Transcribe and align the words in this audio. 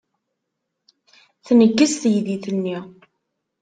Tneggez 1.45 1.93
teydit-nni. 2.01 2.77